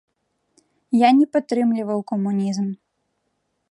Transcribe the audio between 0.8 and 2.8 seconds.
Я не падтрымліваў камунізм.